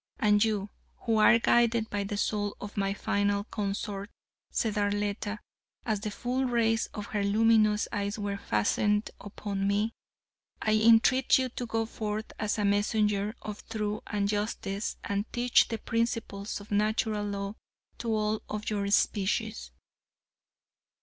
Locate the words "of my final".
2.59-3.43